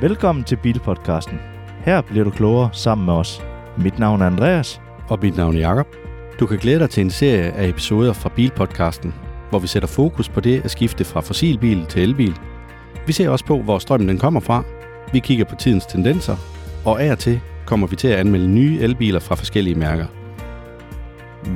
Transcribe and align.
Velkommen 0.00 0.44
til 0.44 0.56
Bilpodcasten. 0.56 1.38
Her 1.84 2.00
bliver 2.00 2.24
du 2.24 2.30
klogere 2.30 2.70
sammen 2.72 3.04
med 3.04 3.14
os. 3.14 3.42
Mit 3.78 3.98
navn 3.98 4.22
er 4.22 4.26
Andreas. 4.26 4.80
Og 5.08 5.18
mit 5.22 5.36
navn 5.36 5.56
er 5.56 5.60
Jakob. 5.60 5.86
Du 6.40 6.46
kan 6.46 6.58
glæde 6.58 6.78
dig 6.78 6.90
til 6.90 7.00
en 7.00 7.10
serie 7.10 7.52
af 7.52 7.68
episoder 7.68 8.12
fra 8.12 8.28
Bilpodcasten, 8.28 9.14
hvor 9.50 9.58
vi 9.58 9.66
sætter 9.66 9.86
fokus 9.86 10.28
på 10.28 10.40
det 10.40 10.64
at 10.64 10.70
skifte 10.70 11.04
fra 11.04 11.20
fossilbil 11.20 11.86
til 11.86 12.02
elbil. 12.02 12.34
Vi 13.06 13.12
ser 13.12 13.28
også 13.28 13.44
på, 13.44 13.62
hvor 13.62 13.78
strømmen 13.78 14.08
den 14.08 14.18
kommer 14.18 14.40
fra. 14.40 14.64
Vi 15.12 15.18
kigger 15.18 15.44
på 15.44 15.54
tidens 15.54 15.86
tendenser, 15.86 16.36
og 16.84 17.02
af 17.02 17.12
og 17.12 17.18
til 17.18 17.40
kommer 17.66 17.86
vi 17.86 17.96
til 17.96 18.08
at 18.08 18.18
anmelde 18.18 18.48
nye 18.48 18.78
elbiler 18.80 19.20
fra 19.20 19.34
forskellige 19.34 19.74
mærker. 19.74 20.06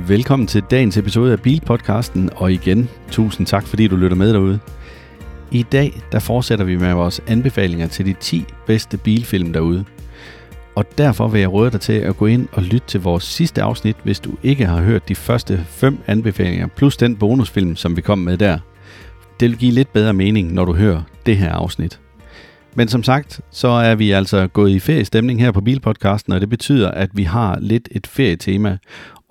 Velkommen 0.07 0.47
til 0.47 0.63
dagens 0.71 0.97
episode 0.97 1.31
af 1.31 1.41
Bilpodcasten, 1.41 2.29
og 2.35 2.51
igen, 2.51 2.89
tusind 3.11 3.47
tak 3.47 3.67
fordi 3.67 3.87
du 3.87 3.95
lytter 3.95 4.17
med 4.17 4.33
derude. 4.33 4.59
I 5.53 5.63
dag 5.63 6.01
der 6.11 6.19
fortsætter 6.19 6.65
vi 6.65 6.75
med 6.75 6.93
vores 6.93 7.21
anbefalinger 7.27 7.87
til 7.87 8.05
de 8.05 8.13
10 8.19 8.45
bedste 8.67 8.97
bilfilm 8.97 9.53
derude. 9.53 9.85
Og 10.75 10.85
derfor 10.97 11.27
vil 11.27 11.39
jeg 11.39 11.51
råde 11.51 11.71
dig 11.71 11.81
til 11.81 11.93
at 11.93 12.17
gå 12.17 12.25
ind 12.25 12.47
og 12.51 12.63
lytte 12.63 12.87
til 12.87 13.01
vores 13.01 13.23
sidste 13.23 13.61
afsnit, 13.61 13.95
hvis 14.03 14.19
du 14.19 14.31
ikke 14.43 14.65
har 14.65 14.81
hørt 14.81 15.09
de 15.09 15.15
første 15.15 15.65
5 15.69 15.97
anbefalinger, 16.07 16.67
plus 16.67 16.97
den 16.97 17.15
bonusfilm, 17.15 17.75
som 17.75 17.95
vi 17.95 18.01
kom 18.01 18.19
med 18.19 18.37
der. 18.37 18.59
Det 19.39 19.49
vil 19.49 19.57
give 19.57 19.71
lidt 19.71 19.93
bedre 19.93 20.13
mening, 20.13 20.53
når 20.53 20.65
du 20.65 20.73
hører 20.73 21.01
det 21.25 21.37
her 21.37 21.51
afsnit. 21.51 21.99
Men 22.75 22.87
som 22.87 23.03
sagt, 23.03 23.41
så 23.51 23.67
er 23.67 23.95
vi 23.95 24.11
altså 24.11 24.47
gået 24.47 24.71
i 24.71 24.79
feriestemning 24.79 25.41
her 25.41 25.51
på 25.51 25.61
Bilpodcasten, 25.61 26.33
og 26.33 26.41
det 26.41 26.49
betyder, 26.49 26.91
at 26.91 27.09
vi 27.13 27.23
har 27.23 27.59
lidt 27.59 27.89
et 27.91 28.07
ferietema. 28.07 28.77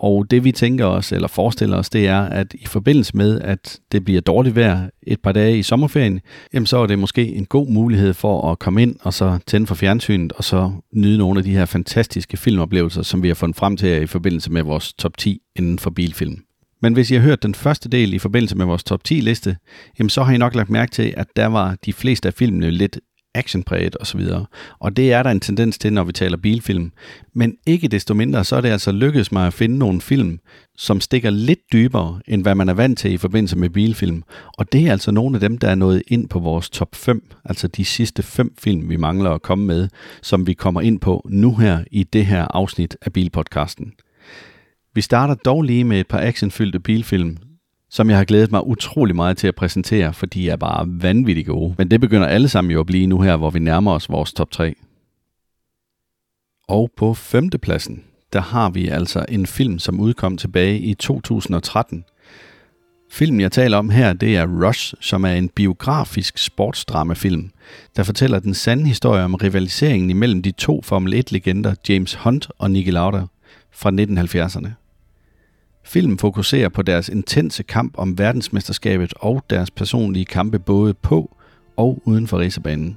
Og 0.00 0.30
det 0.30 0.44
vi 0.44 0.52
tænker 0.52 0.86
os, 0.86 1.12
eller 1.12 1.28
forestiller 1.28 1.76
os, 1.76 1.90
det 1.90 2.06
er, 2.08 2.20
at 2.20 2.54
i 2.54 2.66
forbindelse 2.66 3.16
med, 3.16 3.40
at 3.40 3.80
det 3.92 4.04
bliver 4.04 4.20
dårligt 4.20 4.56
vejr 4.56 4.88
et 5.02 5.20
par 5.20 5.32
dage 5.32 5.58
i 5.58 5.62
sommerferien, 5.62 6.20
jamen 6.54 6.66
så 6.66 6.78
er 6.78 6.86
det 6.86 6.98
måske 6.98 7.34
en 7.34 7.46
god 7.46 7.68
mulighed 7.68 8.14
for 8.14 8.52
at 8.52 8.58
komme 8.58 8.82
ind 8.82 8.96
og 9.02 9.14
så 9.14 9.38
tænde 9.46 9.66
for 9.66 9.74
fjernsynet, 9.74 10.32
og 10.32 10.44
så 10.44 10.72
nyde 10.94 11.18
nogle 11.18 11.40
af 11.40 11.44
de 11.44 11.50
her 11.50 11.64
fantastiske 11.64 12.36
filmoplevelser, 12.36 13.02
som 13.02 13.22
vi 13.22 13.28
har 13.28 13.34
fundet 13.34 13.56
frem 13.56 13.76
til 13.76 14.02
i 14.02 14.06
forbindelse 14.06 14.52
med 14.52 14.62
vores 14.62 14.92
top 14.92 15.18
10 15.18 15.40
inden 15.56 15.78
for 15.78 15.90
bilfilm. 15.90 16.44
Men 16.82 16.92
hvis 16.92 17.10
I 17.10 17.14
har 17.14 17.22
hørt 17.22 17.42
den 17.42 17.54
første 17.54 17.88
del 17.88 18.14
i 18.14 18.18
forbindelse 18.18 18.56
med 18.56 18.66
vores 18.66 18.84
top 18.84 19.04
10 19.04 19.14
liste, 19.14 19.56
jamen 19.98 20.10
så 20.10 20.22
har 20.22 20.32
I 20.32 20.38
nok 20.38 20.54
lagt 20.54 20.70
mærke 20.70 20.92
til, 20.92 21.14
at 21.16 21.26
der 21.36 21.46
var 21.46 21.76
de 21.84 21.92
fleste 21.92 22.28
af 22.28 22.34
filmene 22.34 22.70
lidt 22.70 23.00
actionpræget 23.34 23.96
osv. 24.00 24.20
Og 24.78 24.96
det 24.96 25.12
er 25.12 25.22
der 25.22 25.30
en 25.30 25.40
tendens 25.40 25.78
til, 25.78 25.92
når 25.92 26.04
vi 26.04 26.12
taler 26.12 26.36
bilfilm. 26.36 26.92
Men 27.34 27.54
ikke 27.66 27.88
desto 27.88 28.14
mindre, 28.14 28.44
så 28.44 28.56
er 28.56 28.60
det 28.60 28.68
altså 28.68 28.92
lykkedes 28.92 29.32
mig 29.32 29.46
at 29.46 29.52
finde 29.52 29.78
nogle 29.78 30.00
film, 30.00 30.38
som 30.76 31.00
stikker 31.00 31.30
lidt 31.30 31.58
dybere, 31.72 32.20
end 32.28 32.42
hvad 32.42 32.54
man 32.54 32.68
er 32.68 32.74
vant 32.74 32.98
til 32.98 33.12
i 33.12 33.16
forbindelse 33.16 33.58
med 33.58 33.70
bilfilm. 33.70 34.22
Og 34.58 34.72
det 34.72 34.86
er 34.86 34.92
altså 34.92 35.10
nogle 35.10 35.36
af 35.36 35.40
dem, 35.40 35.58
der 35.58 35.68
er 35.68 35.74
nået 35.74 36.02
ind 36.06 36.28
på 36.28 36.38
vores 36.38 36.70
top 36.70 36.94
5, 36.94 37.30
altså 37.44 37.68
de 37.68 37.84
sidste 37.84 38.22
fem 38.22 38.54
film, 38.58 38.88
vi 38.88 38.96
mangler 38.96 39.30
at 39.30 39.42
komme 39.42 39.66
med, 39.66 39.88
som 40.22 40.46
vi 40.46 40.52
kommer 40.52 40.80
ind 40.80 41.00
på 41.00 41.26
nu 41.30 41.56
her 41.56 41.84
i 41.90 42.02
det 42.02 42.26
her 42.26 42.46
afsnit 42.50 42.96
af 43.02 43.12
Bilpodcasten. 43.12 43.92
Vi 44.94 45.00
starter 45.00 45.34
dog 45.34 45.62
lige 45.62 45.84
med 45.84 46.00
et 46.00 46.08
par 46.08 46.20
actionfyldte 46.20 46.80
bilfilm, 46.80 47.36
som 47.90 48.10
jeg 48.10 48.16
har 48.16 48.24
glædet 48.24 48.50
mig 48.50 48.66
utrolig 48.66 49.16
meget 49.16 49.36
til 49.36 49.48
at 49.48 49.54
præsentere, 49.54 50.12
fordi 50.12 50.48
er 50.48 50.56
bare 50.56 50.86
vanvittigt 50.88 51.46
gode. 51.46 51.74
Men 51.78 51.90
det 51.90 52.00
begynder 52.00 52.26
alle 52.26 52.48
sammen 52.48 52.70
jo 52.70 52.80
at 52.80 52.86
blive 52.86 53.06
nu 53.06 53.20
her, 53.20 53.36
hvor 53.36 53.50
vi 53.50 53.58
nærmer 53.58 53.92
os 53.92 54.08
vores 54.08 54.32
top 54.32 54.50
3. 54.50 54.74
Og 56.68 56.90
på 56.96 57.14
femtepladsen, 57.14 58.04
der 58.32 58.40
har 58.40 58.70
vi 58.70 58.88
altså 58.88 59.24
en 59.28 59.46
film, 59.46 59.78
som 59.78 60.00
udkom 60.00 60.36
tilbage 60.36 60.78
i 60.78 60.94
2013. 60.94 62.04
Filmen, 63.12 63.40
jeg 63.40 63.52
taler 63.52 63.78
om 63.78 63.90
her, 63.90 64.12
det 64.12 64.36
er 64.36 64.66
Rush, 64.66 64.94
som 65.00 65.24
er 65.24 65.32
en 65.32 65.48
biografisk 65.48 66.38
sportsdramafilm, 66.38 67.50
der 67.96 68.02
fortæller 68.02 68.38
den 68.38 68.54
sande 68.54 68.86
historie 68.86 69.24
om 69.24 69.34
rivaliseringen 69.34 70.10
imellem 70.10 70.42
de 70.42 70.50
to 70.50 70.82
Formel 70.82 71.14
1-legender 71.14 71.74
James 71.88 72.14
Hunt 72.14 72.48
og 72.58 72.70
Niki 72.70 72.90
Lauda 72.90 73.22
fra 73.72 73.90
1970'erne. 73.90 74.79
Filmen 75.92 76.18
fokuserer 76.18 76.68
på 76.68 76.82
deres 76.82 77.08
intense 77.08 77.62
kamp 77.62 77.94
om 77.98 78.18
verdensmesterskabet 78.18 79.14
og 79.16 79.44
deres 79.50 79.70
personlige 79.70 80.24
kampe 80.24 80.58
både 80.58 80.94
på 80.94 81.36
og 81.76 82.02
uden 82.04 82.26
for 82.26 82.38
racerbanen. 82.38 82.96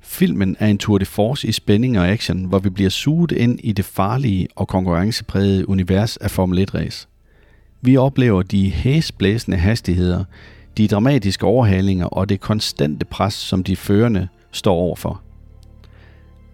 Filmen 0.00 0.56
er 0.58 0.66
en 0.66 0.78
tour 0.78 0.98
de 0.98 1.06
force 1.06 1.48
i 1.48 1.52
spænding 1.52 1.98
og 1.98 2.08
action, 2.08 2.44
hvor 2.44 2.58
vi 2.58 2.70
bliver 2.70 2.90
suget 2.90 3.32
ind 3.32 3.60
i 3.62 3.72
det 3.72 3.84
farlige 3.84 4.48
og 4.56 4.68
konkurrenceprægede 4.68 5.68
univers 5.68 6.16
af 6.16 6.30
Formel 6.30 6.68
1-race. 6.68 7.08
Vi 7.80 7.96
oplever 7.96 8.42
de 8.42 8.70
hæsblæsende 8.70 9.56
hastigheder, 9.56 10.24
de 10.76 10.88
dramatiske 10.88 11.46
overhalinger 11.46 12.06
og 12.06 12.28
det 12.28 12.40
konstante 12.40 13.06
pres, 13.06 13.34
som 13.34 13.64
de 13.64 13.76
førende 13.76 14.28
står 14.52 14.74
overfor. 14.74 15.22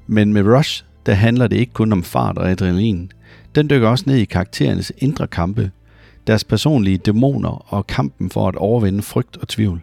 Men 0.07 0.33
med 0.33 0.43
Rush, 0.57 0.85
der 1.07 1.15
handler 1.15 1.47
det 1.47 1.57
ikke 1.57 1.73
kun 1.73 1.93
om 1.93 2.03
fart 2.03 2.39
og 2.39 2.51
adrenalin– 2.51 3.13
den 3.55 3.71
dykker 3.71 3.89
også 3.89 4.05
ned 4.07 4.17
i 4.17 4.25
karakterernes 4.25 4.93
indre 4.99 5.27
kampe, 5.27 5.71
deres 6.27 6.45
personlige 6.45 6.99
dæmoner 6.99 7.73
og 7.73 7.87
kampen 7.87 8.31
for 8.31 8.49
at 8.49 8.57
overvinde 8.57 9.03
frygt 9.03 9.37
og 9.37 9.49
tvivl. 9.49 9.83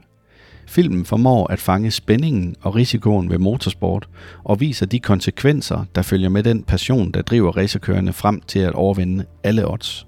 Filmen 0.67 1.05
formår 1.05 1.47
at 1.47 1.59
fange 1.59 1.91
spændingen 1.91 2.55
og 2.61 2.75
risikoen 2.75 3.29
ved 3.29 3.37
motorsport 3.37 4.09
og 4.43 4.59
viser 4.59 4.85
de 4.85 4.99
konsekvenser, 4.99 5.85
der 5.95 6.01
følger 6.01 6.29
med 6.29 6.43
den 6.43 6.63
passion, 6.63 7.11
der 7.11 7.21
driver 7.21 7.57
racerkørende 7.57 8.13
frem 8.13 8.41
til 8.41 8.59
at 8.59 8.73
overvinde 8.73 9.25
alle 9.43 9.71
odds. 9.71 10.07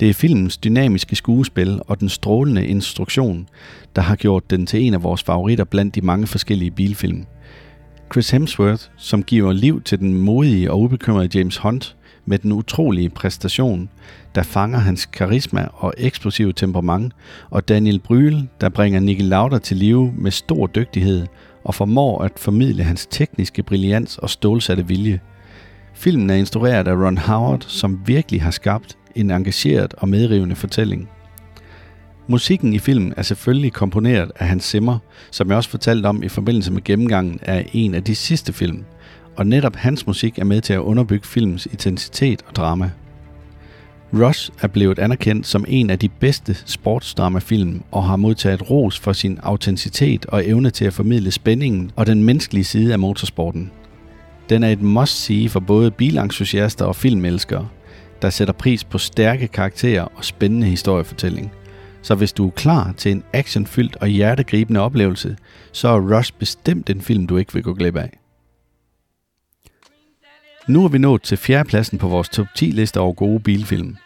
Det 0.00 0.10
er 0.10 0.14
filmens 0.14 0.56
dynamiske 0.56 1.16
skuespil 1.16 1.80
og 1.86 2.00
den 2.00 2.08
strålende 2.08 2.66
instruktion, 2.66 3.48
der 3.96 4.02
har 4.02 4.16
gjort 4.16 4.50
den 4.50 4.66
til 4.66 4.82
en 4.82 4.94
af 4.94 5.02
vores 5.02 5.22
favoritter 5.22 5.64
blandt 5.64 5.94
de 5.94 6.00
mange 6.00 6.26
forskellige 6.26 6.70
bilfilm– 6.70 7.24
Chris 8.12 8.30
Hemsworth, 8.30 8.82
som 8.96 9.22
giver 9.22 9.52
liv 9.52 9.82
til 9.82 9.98
den 9.98 10.14
modige 10.14 10.70
og 10.70 10.80
ubekymrede 10.80 11.38
James 11.38 11.56
Hunt 11.56 11.96
med 12.26 12.38
den 12.38 12.52
utrolige 12.52 13.10
præstation, 13.10 13.88
der 14.34 14.42
fanger 14.42 14.78
hans 14.78 15.06
karisma 15.06 15.66
og 15.72 15.94
eksplosive 15.98 16.52
temperament, 16.52 17.12
og 17.50 17.68
Daniel 17.68 17.98
Bryl, 17.98 18.42
der 18.60 18.68
bringer 18.68 19.00
Nicky 19.00 19.22
Lauder 19.22 19.58
til 19.58 19.76
live 19.76 20.14
med 20.18 20.30
stor 20.30 20.66
dygtighed 20.66 21.26
og 21.64 21.74
formår 21.74 22.22
at 22.22 22.32
formidle 22.36 22.82
hans 22.82 23.06
tekniske 23.10 23.62
brillans 23.62 24.18
og 24.18 24.30
stålsatte 24.30 24.86
vilje. 24.86 25.20
Filmen 25.94 26.30
er 26.30 26.34
instrueret 26.34 26.88
af 26.88 26.94
Ron 26.94 27.18
Howard, 27.18 27.64
som 27.68 28.00
virkelig 28.06 28.42
har 28.42 28.50
skabt 28.50 28.98
en 29.14 29.30
engageret 29.30 29.94
og 29.94 30.08
medrivende 30.08 30.56
fortælling. 30.56 31.08
Musikken 32.26 32.74
i 32.74 32.78
filmen 32.78 33.14
er 33.16 33.22
selvfølgelig 33.22 33.72
komponeret 33.72 34.32
af 34.36 34.46
Hans 34.46 34.64
Zimmer, 34.64 34.98
som 35.30 35.48
jeg 35.48 35.56
også 35.56 35.70
fortalte 35.70 36.06
om 36.06 36.22
i 36.22 36.28
forbindelse 36.28 36.72
med 36.72 36.84
gennemgangen 36.84 37.38
af 37.42 37.70
en 37.72 37.94
af 37.94 38.04
de 38.04 38.14
sidste 38.14 38.52
film, 38.52 38.84
og 39.36 39.46
netop 39.46 39.76
hans 39.76 40.06
musik 40.06 40.38
er 40.38 40.44
med 40.44 40.60
til 40.60 40.72
at 40.72 40.78
underbygge 40.78 41.26
filmens 41.26 41.66
intensitet 41.66 42.42
og 42.48 42.56
drama. 42.56 42.90
Rush 44.14 44.50
er 44.62 44.68
blevet 44.68 44.98
anerkendt 44.98 45.46
som 45.46 45.64
en 45.68 45.90
af 45.90 45.98
de 45.98 46.08
bedste 46.08 46.56
sportsdramafilm 46.66 47.82
og 47.90 48.04
har 48.04 48.16
modtaget 48.16 48.70
ros 48.70 48.98
for 48.98 49.12
sin 49.12 49.38
autenticitet 49.42 50.26
og 50.26 50.48
evne 50.48 50.70
til 50.70 50.84
at 50.84 50.92
formidle 50.92 51.30
spændingen 51.30 51.90
og 51.96 52.06
den 52.06 52.24
menneskelige 52.24 52.64
side 52.64 52.92
af 52.92 52.98
motorsporten. 52.98 53.70
Den 54.48 54.62
er 54.62 54.68
et 54.68 54.82
must-see 54.82 55.48
for 55.48 55.60
både 55.60 55.90
bilentusiaster 55.90 56.84
og 56.84 56.96
filmelskere, 56.96 57.68
der 58.22 58.30
sætter 58.30 58.54
pris 58.54 58.84
på 58.84 58.98
stærke 58.98 59.48
karakterer 59.48 60.04
og 60.14 60.24
spændende 60.24 60.66
historiefortælling– 60.66 61.52
så 62.04 62.14
hvis 62.14 62.32
du 62.32 62.46
er 62.46 62.50
klar 62.50 62.94
til 62.96 63.12
en 63.12 63.24
actionfyldt 63.32 63.96
og 63.96 64.08
hjertegribende 64.08 64.80
oplevelse, 64.80 65.36
så 65.72 65.88
er 65.88 66.16
Rush 66.16 66.32
bestemt 66.38 66.90
en 66.90 67.00
film, 67.00 67.26
du 67.26 67.36
ikke 67.36 67.54
vil 67.54 67.62
gå 67.62 67.74
glip 67.74 67.96
af. 67.96 68.18
Nu 70.68 70.84
er 70.84 70.88
vi 70.88 70.98
nået 70.98 71.22
til 71.22 71.36
fjerdepladsen 71.36 71.98
på 71.98 72.08
vores 72.08 72.28
top 72.28 72.46
10 72.56 72.64
liste 72.64 73.00
over 73.00 73.12
gode 73.12 73.40
bilfilm. 73.40 73.96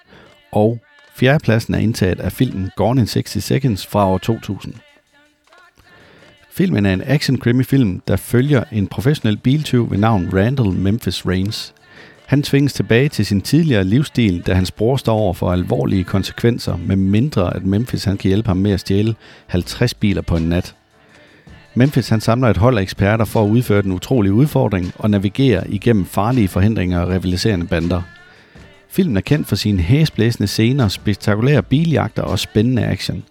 Og 0.53 0.81
fjerdepladsen 1.15 1.75
er 1.75 1.79
indtaget 1.79 2.21
af 2.21 2.33
filmen 2.33 2.71
Gone 2.77 3.01
in 3.01 3.07
60 3.07 3.45
Seconds 3.45 3.87
fra 3.87 4.09
år 4.09 4.19
2000. 4.19 4.75
Filmen 6.51 6.87
er 6.87 6.93
en 6.93 7.03
action 7.05 7.39
krimi 7.39 7.65
film, 7.65 8.01
der 8.09 8.17
følger 8.17 8.65
en 8.73 8.87
professionel 8.87 9.37
biltyv 9.37 9.91
ved 9.91 9.99
navn 9.99 10.31
Randall 10.35 10.73
Memphis 10.73 11.27
Reigns, 11.27 11.75
han 12.29 12.43
tvinges 12.43 12.73
tilbage 12.73 13.09
til 13.09 13.27
sin 13.27 13.41
tidligere 13.41 13.85
livsstil, 13.85 14.43
da 14.47 14.55
hans 14.55 14.71
bror 14.71 14.97
står 14.97 15.19
over 15.19 15.35
for 15.35 15.53
alvorlige 15.53 16.05
konsekvenser, 16.05 16.77
med 16.77 16.97
mindre 16.97 17.57
at 17.57 17.65
Memphis 17.65 18.05
han 18.05 18.17
kan 18.17 18.29
hjælpe 18.29 18.49
ham 18.49 18.57
med 18.57 18.71
at 18.71 18.81
stjæle 18.81 19.15
50 19.47 19.95
biler 19.95 20.23
på 20.23 20.37
en 20.37 20.49
nat. 20.49 20.75
Memphis 21.75 22.09
han 22.09 22.21
samler 22.21 22.49
et 22.49 22.57
hold 22.57 22.79
af 22.79 22.83
eksperter 22.83 23.25
for 23.25 23.45
at 23.45 23.49
udføre 23.49 23.83
den 23.83 23.93
utrolige 23.93 24.33
udfordring 24.33 24.93
og 24.99 25.11
navigere 25.11 25.71
igennem 25.71 26.05
farlige 26.05 26.49
forhindringer 26.49 27.01
og 27.01 27.09
rivaliserende 27.09 27.67
bander. 27.67 28.03
Filmen 28.89 29.17
er 29.17 29.21
kendt 29.21 29.49
for 29.49 29.57
sine 29.57 29.83
hæsblæsende 29.83 30.47
scener, 30.47 30.89
spektakulære 30.89 31.63
biljagter 31.63 32.23
og 32.23 32.39
spændende 32.39 32.85
action. 32.87 33.25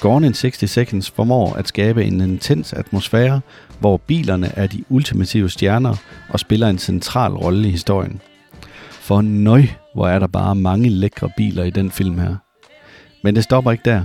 Gone 0.00 0.26
in 0.26 0.32
60 0.32 0.70
Seconds 0.70 1.10
formår 1.10 1.54
at 1.54 1.68
skabe 1.68 2.04
en 2.04 2.20
intens 2.20 2.72
atmosfære, 2.72 3.40
hvor 3.80 3.96
bilerne 3.96 4.52
er 4.56 4.66
de 4.66 4.84
ultimative 4.88 5.50
stjerner 5.50 5.96
og 6.28 6.40
spiller 6.40 6.68
en 6.68 6.78
central 6.78 7.32
rolle 7.32 7.68
i 7.68 7.70
historien. 7.70 8.20
For 9.08 9.20
nøj, 9.22 9.62
hvor 9.94 10.08
er 10.08 10.18
der 10.18 10.26
bare 10.26 10.54
mange 10.54 10.88
lækre 10.88 11.30
biler 11.36 11.64
i 11.64 11.70
den 11.70 11.90
film 11.90 12.18
her. 12.18 12.36
Men 13.24 13.34
det 13.34 13.44
stopper 13.44 13.72
ikke 13.72 13.82
der. 13.84 14.04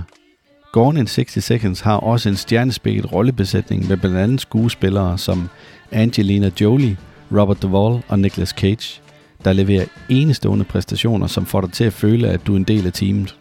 Gone 0.72 1.00
in 1.00 1.06
60 1.06 1.44
Seconds 1.44 1.80
har 1.80 1.96
også 1.96 2.28
en 2.28 2.36
stjernespækket 2.36 3.12
rollebesætning 3.12 3.88
med 3.88 3.96
blandt 3.96 4.16
andet 4.16 4.40
skuespillere 4.40 5.18
som 5.18 5.48
Angelina 5.92 6.50
Jolie, 6.60 6.96
Robert 7.32 7.62
Duvall 7.62 8.02
og 8.08 8.18
Nicolas 8.18 8.48
Cage, 8.48 9.02
der 9.44 9.52
leverer 9.52 9.84
enestående 10.08 10.64
præstationer, 10.64 11.26
som 11.26 11.46
får 11.46 11.60
dig 11.60 11.72
til 11.72 11.84
at 11.84 11.92
føle, 11.92 12.28
at 12.28 12.46
du 12.46 12.52
er 12.52 12.56
en 12.56 12.64
del 12.64 12.86
af 12.86 12.92
teamet. 12.92 13.36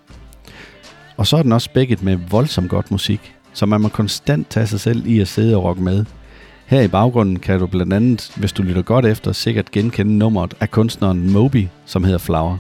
Og 1.18 1.28
så 1.28 1.38
er 1.38 1.44
den 1.44 1.52
også 1.52 1.66
spækket 1.66 2.04
med 2.04 2.16
voldsomt 2.30 2.70
godt 2.70 2.92
musik, 2.92 3.36
så 3.54 3.66
man 3.66 3.82
må 3.82 3.90
konstant 3.90 4.50
tage 4.50 4.68
sig 4.68 4.80
selv 4.80 5.08
i 5.08 5.20
at 5.20 5.28
sidde 5.28 5.56
og 5.56 5.64
rocke 5.64 5.84
med. 5.84 6.06
Her 6.74 6.82
i 6.82 6.88
baggrunden 6.88 7.40
kan 7.40 7.60
du 7.60 7.68
blandt 7.68 7.94
andet, 7.94 8.32
hvis 8.36 8.52
du 8.52 8.64
lytter 8.64 8.82
godt 8.82 9.06
efter, 9.06 9.32
sikkert 9.32 9.72
genkende 9.72 10.18
nummeret 10.18 10.54
af 10.60 10.72
kunstneren 10.72 11.32
Moby, 11.32 11.68
som 11.86 12.04
hedder 12.04 12.18
Flower. 12.18 12.58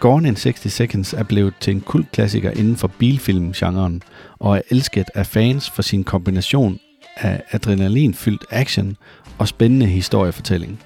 Gone 0.00 0.28
in 0.28 0.34
60 0.34 0.72
Seconds 0.72 1.12
er 1.12 1.22
blevet 1.22 1.54
til 1.60 1.74
en 1.74 1.80
kultklassiker 1.80 2.50
inden 2.50 2.76
for 2.76 2.88
bilfilmgenren 2.88 4.02
og 4.38 4.56
er 4.56 4.60
elsket 4.70 5.04
af 5.14 5.26
fans 5.26 5.70
for 5.70 5.82
sin 5.82 6.04
kombination 6.04 6.78
af 7.16 7.42
adrenalinfyldt 7.50 8.44
action 8.50 8.96
og 9.38 9.48
spændende 9.48 9.86
historiefortælling. 9.86 10.80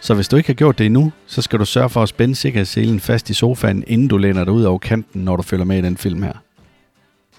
Så 0.00 0.14
hvis 0.14 0.28
du 0.28 0.36
ikke 0.36 0.48
har 0.48 0.54
gjort 0.54 0.78
det 0.78 0.86
endnu, 0.86 1.12
så 1.26 1.42
skal 1.42 1.58
du 1.58 1.64
sørge 1.64 1.88
for 1.88 2.02
at 2.02 2.08
spænde 2.08 2.34
sikkerhedsselen 2.34 3.00
fast 3.00 3.30
i 3.30 3.34
sofaen, 3.34 3.84
inden 3.86 4.08
du 4.08 4.16
læner 4.16 4.44
dig 4.44 4.52
ud 4.52 4.62
over 4.62 4.78
kanten, 4.78 5.24
når 5.24 5.36
du 5.36 5.42
følger 5.42 5.64
med 5.64 5.78
i 5.78 5.82
den 5.82 5.96
film 5.96 6.22
her. 6.22 6.34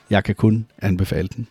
Jeg 0.09 0.23
kan 0.23 0.35
kun 0.35 0.65
anbefale 0.81 1.27
den. 1.27 1.47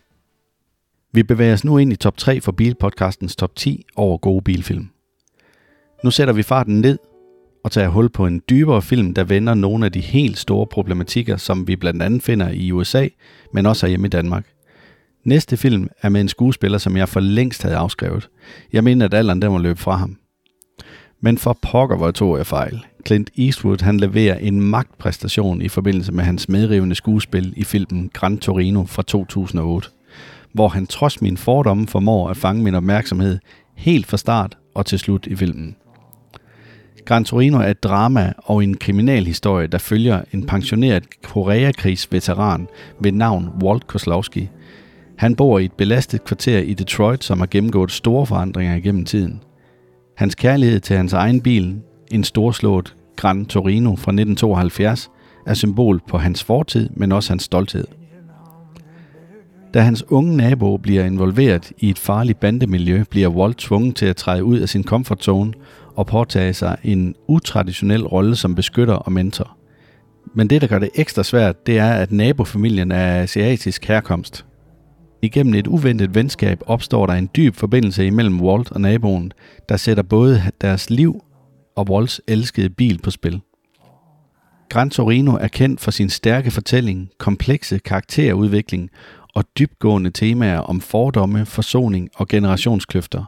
Vi 1.15 1.23
bevæger 1.23 1.53
os 1.53 1.63
nu 1.63 1.77
ind 1.77 1.93
i 1.93 1.95
top 1.95 2.17
3 2.17 2.41
for 2.41 2.51
Bilpodcastens 2.51 3.35
top 3.35 3.55
10 3.55 3.85
over 3.95 4.17
gode 4.17 4.41
bilfilm. 4.41 4.89
Nu 6.03 6.11
sætter 6.11 6.33
vi 6.33 6.43
farten 6.43 6.81
ned 6.81 6.99
og 7.63 7.71
tager 7.71 7.87
hul 7.87 8.09
på 8.09 8.25
en 8.25 8.41
dybere 8.49 8.81
film, 8.81 9.13
der 9.13 9.23
vender 9.23 9.53
nogle 9.53 9.85
af 9.85 9.91
de 9.91 9.99
helt 9.99 10.37
store 10.37 10.67
problematikker, 10.67 11.37
som 11.37 11.67
vi 11.67 11.75
blandt 11.75 12.01
andet 12.01 12.23
finder 12.23 12.49
i 12.49 12.71
USA, 12.71 13.07
men 13.53 13.65
også 13.65 13.87
hjemme 13.87 14.07
i 14.07 14.09
Danmark. 14.09 14.45
Næste 15.25 15.57
film 15.57 15.87
er 16.01 16.09
med 16.09 16.21
en 16.21 16.29
skuespiller, 16.29 16.77
som 16.77 16.97
jeg 16.97 17.09
for 17.09 17.19
længst 17.19 17.63
havde 17.63 17.75
afskrevet. 17.75 18.29
Jeg 18.73 18.83
mener, 18.83 19.05
at 19.05 19.13
alderen 19.13 19.41
den 19.41 19.51
må 19.51 19.57
løbe 19.57 19.79
fra 19.79 19.95
ham. 19.95 20.17
Men 21.21 21.37
for 21.37 21.57
pokker, 21.61 21.97
hvor 21.97 22.11
tog 22.11 22.37
jeg 22.37 22.47
fejl. 22.47 22.85
Clint 23.05 23.29
Eastwood 23.37 23.81
han 23.81 23.97
leverer 23.97 24.37
en 24.37 24.61
magtpræstation 24.61 25.61
i 25.61 25.69
forbindelse 25.69 26.11
med 26.11 26.23
hans 26.23 26.49
medrivende 26.49 26.95
skuespil 26.95 27.53
i 27.57 27.63
filmen 27.63 28.09
Gran 28.13 28.37
Torino 28.37 28.85
fra 28.85 29.03
2008, 29.03 29.89
hvor 30.53 30.67
han 30.67 30.87
trods 30.87 31.21
min 31.21 31.37
fordomme 31.37 31.87
formår 31.87 32.29
at 32.29 32.37
fange 32.37 32.63
min 32.63 32.75
opmærksomhed 32.75 33.39
helt 33.75 34.05
fra 34.05 34.17
start 34.17 34.57
og 34.75 34.85
til 34.85 34.99
slut 34.99 35.27
i 35.27 35.35
filmen. 35.35 35.75
Gran 37.05 37.25
Torino 37.25 37.57
er 37.57 37.67
et 37.67 37.83
drama 37.83 38.33
og 38.37 38.63
en 38.63 38.77
kriminalhistorie, 38.77 39.67
der 39.67 39.77
følger 39.77 40.21
en 40.31 40.45
pensioneret 40.45 41.03
Koreakrigsveteran 41.23 42.67
ved 42.99 43.11
navn 43.11 43.49
Walt 43.63 43.87
Koslowski. 43.87 44.49
Han 45.17 45.35
bor 45.35 45.59
i 45.59 45.65
et 45.65 45.73
belastet 45.73 46.23
kvarter 46.23 46.59
i 46.59 46.73
Detroit, 46.73 47.23
som 47.23 47.39
har 47.39 47.47
gennemgået 47.47 47.91
store 47.91 48.25
forandringer 48.25 48.75
igennem 48.75 49.05
tiden– 49.05 49.41
Hans 50.15 50.35
kærlighed 50.35 50.79
til 50.79 50.97
hans 50.97 51.13
egen 51.13 51.41
bil, 51.41 51.75
en 52.11 52.23
storslået 52.23 52.95
Gran 53.15 53.45
Torino 53.45 53.89
fra 53.89 54.11
1972, 54.11 55.11
er 55.47 55.53
symbol 55.53 56.01
på 56.07 56.17
hans 56.17 56.43
fortid, 56.43 56.89
men 56.95 57.11
også 57.11 57.31
hans 57.31 57.43
stolthed. 57.43 57.87
Da 59.73 59.81
hans 59.81 60.03
unge 60.11 60.37
nabo 60.37 60.77
bliver 60.77 61.05
involveret 61.05 61.71
i 61.77 61.89
et 61.89 61.99
farligt 61.99 62.39
bandemiljø, 62.39 63.03
bliver 63.09 63.27
Walt 63.27 63.57
tvunget 63.57 63.95
til 63.95 64.05
at 64.05 64.15
træde 64.15 64.43
ud 64.43 64.59
af 64.59 64.69
sin 64.69 64.83
comfort 64.83 65.23
zone 65.23 65.53
og 65.95 66.07
påtage 66.07 66.53
sig 66.53 66.77
en 66.83 67.15
utraditionel 67.27 68.07
rolle 68.07 68.35
som 68.35 68.55
beskytter 68.55 68.93
og 68.93 69.11
mentor. 69.11 69.57
Men 70.35 70.49
det, 70.49 70.61
der 70.61 70.67
gør 70.67 70.79
det 70.79 70.89
ekstra 70.95 71.23
svært, 71.23 71.67
det 71.67 71.77
er, 71.77 71.93
at 71.93 72.11
nabofamilien 72.11 72.91
er 72.91 73.21
asiatisk 73.21 73.85
herkomst– 73.85 74.45
Igennem 75.23 75.53
et 75.53 75.67
uventet 75.67 76.15
venskab 76.15 76.61
opstår 76.65 77.05
der 77.05 77.13
en 77.13 77.29
dyb 77.35 77.55
forbindelse 77.55 78.05
imellem 78.05 78.41
Walt 78.41 78.71
og 78.71 78.81
naboen, 78.81 79.31
der 79.69 79.77
sætter 79.77 80.03
både 80.03 80.41
deres 80.61 80.89
liv 80.89 81.23
og 81.75 81.89
Walts 81.89 82.21
elskede 82.27 82.69
bil 82.69 82.99
på 83.01 83.11
spil. 83.11 83.41
Gran 84.69 84.89
Torino 84.89 85.31
er 85.31 85.47
kendt 85.47 85.81
for 85.81 85.91
sin 85.91 86.09
stærke 86.09 86.51
fortælling, 86.51 87.09
komplekse 87.17 87.79
karakterudvikling 87.79 88.89
og 89.33 89.45
dybgående 89.59 90.09
temaer 90.09 90.59
om 90.59 90.81
fordomme, 90.81 91.45
forsoning 91.45 92.09
og 92.15 92.27
generationskløfter. 92.27 93.23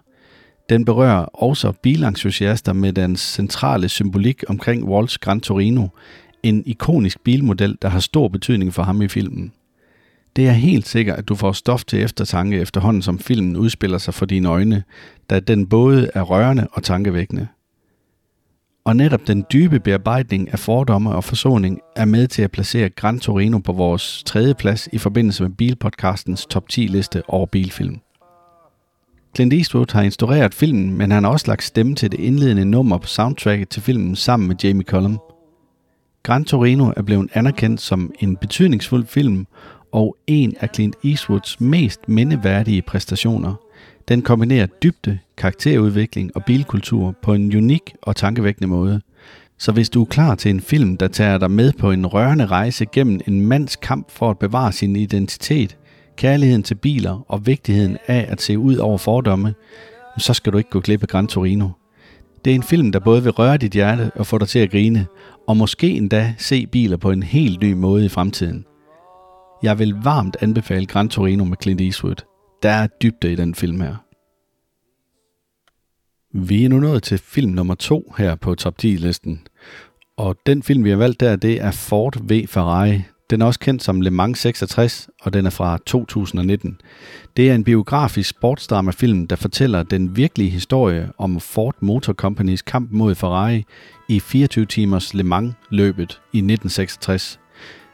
Den 0.70 0.86
berører 0.86 1.26
også 1.26 1.72
bilentusiaster 1.72 2.74
med 2.74 2.94
dens 2.94 3.20
centrale 3.20 3.90
symbolik 3.90 4.44
omkring 4.48 4.84
Walls 4.84 5.18
Gran 5.18 5.42
Torino, 5.42 5.88
en 6.44 6.64
ikonisk 6.66 7.20
bilmodel, 7.24 7.78
der 7.82 7.90
har 7.90 8.00
stor 8.00 8.28
betydning 8.28 8.74
for 8.74 8.84
ham 8.84 9.02
i 9.02 9.08
filmen. 9.08 9.52
Det 10.36 10.48
er 10.48 10.52
helt 10.52 10.88
sikkert, 10.88 11.18
at 11.18 11.28
du 11.28 11.36
får 11.36 11.52
stof 11.52 11.84
til 11.84 12.02
eftertanke 12.02 12.60
efterhånden, 12.60 13.02
som 13.02 13.20
filmen 13.20 13.56
udspiller 13.56 13.98
sig 13.98 14.14
for 14.14 14.26
dine 14.26 14.50
øjne, 14.50 14.84
da 15.30 15.40
den 15.40 15.68
både 15.68 16.10
er 16.14 16.22
rørende 16.22 16.68
og 16.72 16.84
tankevækkende. 16.84 17.48
Og 18.86 18.96
netop 18.96 19.28
den 19.28 19.46
dybe 19.54 19.80
bearbejdning 19.80 20.52
af 20.52 20.60
fordomme 20.60 21.16
og 21.16 21.24
forsoning 21.24 21.80
er 21.96 22.06
med 22.06 22.28
til 22.28 22.42
at 22.42 22.52
placere 22.52 22.90
Gran 22.90 23.20
Torino 23.20 23.58
på 23.58 23.74
vores 23.74 24.24
tredje 24.26 24.54
plads 24.54 24.90
i 24.94 24.98
forbindelse 24.98 25.44
med 25.44 25.52
Bilpodcastens 25.52 26.46
top 26.46 26.70
10 26.70 26.82
liste 26.82 27.24
over 27.30 27.46
bilfilm. 27.46 28.00
Clint 29.36 29.54
Eastwood 29.54 29.94
har 29.94 30.02
instrueret 30.02 30.54
filmen, 30.54 30.98
men 30.98 31.12
han 31.12 31.24
har 31.24 31.32
også 31.32 31.48
lagt 31.48 31.64
stemme 31.64 31.96
til 31.96 32.12
det 32.12 32.20
indledende 32.20 32.66
nummer 32.66 32.98
på 32.98 33.08
soundtracket 33.08 33.70
til 33.70 33.82
filmen 33.82 34.16
sammen 34.16 34.48
med 34.48 34.56
Jamie 34.64 34.84
Cullum. 34.84 35.20
Gran 36.24 36.46
Torino 36.46 36.92
er 36.98 37.02
blevet 37.02 37.30
anerkendt 37.34 37.82
som 37.82 38.12
en 38.20 38.38
betydningsfuld 38.38 39.06
film, 39.06 39.48
og 39.92 40.18
en 40.28 40.54
af 40.60 40.70
Clint 40.74 40.96
Eastwoods 41.04 41.62
mest 41.62 42.10
mindeværdige 42.10 42.82
præstationer. 42.82 43.54
Den 44.08 44.22
kombinerer 44.22 44.66
dybde, 44.66 45.20
karakterudvikling 45.38 46.32
og 46.36 46.46
bilkultur 46.46 47.16
på 47.24 47.34
en 47.34 47.58
unik 47.58 47.94
og 48.02 48.16
tankevækkende 48.16 48.68
måde. 48.68 49.02
Så 49.58 49.72
hvis 49.72 49.90
du 49.90 50.02
er 50.02 50.06
klar 50.06 50.36
til 50.36 50.52
en 50.52 50.62
film, 50.62 50.98
der 50.98 51.08
tager 51.08 51.38
dig 51.38 51.52
med 51.52 51.72
på 51.80 51.92
en 51.92 52.06
rørende 52.06 52.46
rejse 52.46 52.86
gennem 52.86 53.22
en 53.28 53.42
mands 53.42 53.76
kamp 53.76 54.12
for 54.12 54.30
at 54.30 54.40
bevare 54.40 54.72
sin 54.72 54.96
identitet, 54.96 55.78
kærligheden 56.18 56.64
til 56.64 56.76
biler 56.76 57.26
og 57.28 57.46
vigtigheden 57.46 57.98
af 58.08 58.26
at 58.30 58.42
se 58.42 58.60
ud 58.60 58.76
over 58.76 58.98
fordomme, 58.98 59.54
så 60.18 60.34
skal 60.34 60.54
du 60.54 60.58
ikke 60.58 60.70
gå 60.70 60.80
glip 60.80 61.02
af 61.02 61.08
Gran 61.08 61.28
Torino. 61.28 61.70
Det 62.46 62.52
er 62.52 62.56
en 62.56 62.64
film, 62.64 62.92
der 62.92 63.00
både 63.00 63.24
vil 63.24 63.32
røre 63.32 63.58
dit 63.58 63.72
hjerte 63.72 64.12
og 64.16 64.28
få 64.28 64.38
dig 64.38 64.48
til 64.48 64.60
at 64.60 64.72
grine, 64.72 65.06
og 65.48 65.58
måske 65.58 65.90
endda 65.90 66.34
se 66.38 66.68
biler 66.68 66.98
på 66.98 67.12
en 67.12 67.24
helt 67.24 67.62
ny 67.62 67.74
måde 67.74 68.06
i 68.06 68.10
fremtiden– 68.10 68.66
jeg 69.66 69.80
vil 69.80 69.96
varmt 70.04 70.38
anbefale 70.42 70.86
Gran 70.86 71.10
Torino 71.10 71.44
med 71.44 71.58
Clint 71.62 71.82
Eastwood. 71.82 72.16
Der 72.64 72.70
er 72.70 72.88
dybde 72.88 73.32
i 73.32 73.36
den 73.36 73.56
film 73.56 73.82
her. 73.82 74.05
Vi 76.38 76.66
er 76.66 76.70
nu 76.70 76.80
nået 76.80 77.04
til 77.04 77.18
film 77.18 77.52
nummer 77.52 77.76
to 77.76 78.14
her 78.18 78.36
på 78.36 78.56
top 78.56 78.78
10 78.78 78.88
listen. 78.88 79.42
Og 80.18 80.36
den 80.46 80.64
film, 80.64 80.84
vi 80.84 80.90
har 80.90 80.98
valgt 80.98 81.20
der, 81.20 81.36
det 81.36 81.62
er 81.62 81.72
Ford 81.72 82.18
V 82.30 82.48
Ferrari. 82.48 83.02
Den 83.30 83.42
er 83.42 83.46
også 83.46 83.60
kendt 83.60 83.84
som 83.84 84.02
Le 84.02 84.12
Mans 84.12 84.40
66, 84.40 85.10
og 85.22 85.34
den 85.34 85.46
er 85.46 85.50
fra 85.50 85.78
2019. 85.86 86.82
Det 87.38 87.50
er 87.50 87.56
en 87.56 87.64
biografisk 87.64 88.30
sportsdrama-film, 88.30 89.28
der 89.28 89.36
fortæller 89.36 89.84
den 89.84 90.16
virkelige 90.16 90.50
historie 90.50 91.10
om 91.18 91.40
Ford 91.40 91.76
Motor 91.80 92.14
Companys 92.14 92.62
kamp 92.62 92.92
mod 92.92 93.16
Ferrari 93.16 93.64
i 94.10 94.20
24 94.20 94.66
timers 94.66 95.14
Le 95.14 95.24
Mans-løbet 95.24 96.22
i 96.34 96.38
1966. 96.38 97.40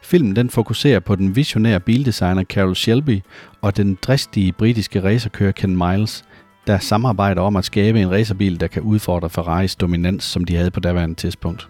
Filmen 0.04 0.36
den 0.36 0.50
fokuserer 0.50 1.00
på 1.00 1.16
den 1.16 1.36
visionære 1.36 1.80
bildesigner 1.80 2.44
Carol 2.44 2.76
Shelby 2.76 3.20
og 3.62 3.78
den 3.78 3.98
dristige 4.02 4.52
britiske 4.52 5.04
racerkører 5.04 5.52
Ken 5.52 5.78
Miles, 5.78 6.24
der 6.68 6.80
samarbejder 6.80 7.41
om 7.41 7.56
at 7.56 7.65
skabe 7.65 8.01
en 8.01 8.12
racerbil, 8.12 8.60
der 8.60 8.68
kan 8.68 8.82
udfordre 8.82 9.30
Ferraris 9.30 9.75
dominans, 9.75 10.24
som 10.24 10.46
de 10.46 10.56
havde 10.56 10.72
på 10.72 10.80
daværende 10.80 11.15
tidspunkt. 11.15 11.68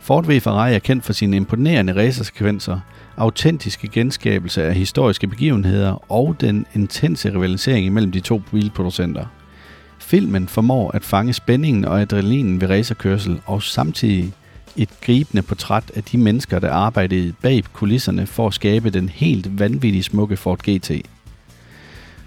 Ford 0.00 0.26
V 0.26 0.40
Ferrari 0.40 0.74
er 0.74 0.78
kendt 0.78 1.04
for 1.04 1.12
sine 1.12 1.36
imponerende 1.36 1.94
racersekvenser, 1.94 2.80
autentiske 3.16 3.88
genskabelse 3.88 4.64
af 4.64 4.74
historiske 4.74 5.26
begivenheder 5.26 6.12
og 6.12 6.36
den 6.40 6.66
intense 6.74 7.34
rivalisering 7.34 7.92
mellem 7.92 8.12
de 8.12 8.20
to 8.20 8.42
bilproducenter. 8.50 9.26
Filmen 9.98 10.48
formår 10.48 10.90
at 10.90 11.04
fange 11.04 11.32
spændingen 11.32 11.84
og 11.84 12.00
adrenalinen 12.00 12.60
ved 12.60 12.70
racerkørsel 12.70 13.40
og 13.46 13.62
samtidig 13.62 14.32
et 14.76 14.88
gribende 15.00 15.42
portræt 15.42 15.92
af 15.94 16.02
de 16.02 16.18
mennesker, 16.18 16.58
der 16.58 16.70
arbejdede 16.72 17.32
bag 17.42 17.64
kulisserne 17.72 18.26
for 18.26 18.46
at 18.46 18.54
skabe 18.54 18.90
den 18.90 19.08
helt 19.08 19.58
vanvittigt 19.58 20.04
smukke 20.04 20.36
Ford 20.36 20.58
GT. 20.58 20.90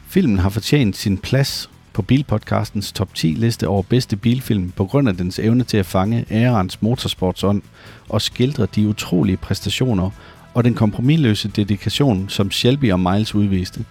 Filmen 0.09 0.39
har 0.39 0.49
fortjent 0.49 0.97
sin 0.97 1.17
plads 1.17 1.69
på 1.93 2.01
Bilpodcastens 2.01 2.91
top 2.91 3.15
10 3.15 3.27
liste 3.27 3.67
over 3.67 3.81
bedste 3.81 4.15
bilfilm 4.15 4.71
på 4.71 4.85
grund 4.85 5.09
af 5.09 5.17
dens 5.17 5.39
evne 5.39 5.63
til 5.63 5.77
at 5.77 5.85
fange 5.85 6.25
ærens 6.31 6.81
motorsportsånd 6.81 7.61
og 8.09 8.21
skildre 8.21 8.67
de 8.75 8.87
utrolige 8.87 9.37
præstationer 9.37 10.09
og 10.53 10.63
den 10.63 10.73
kompromilløse 10.73 11.47
dedikation, 11.47 12.29
som 12.29 12.51
Shelby 12.51 12.91
og 12.91 12.99
Miles 12.99 13.35
udviste. 13.35 13.85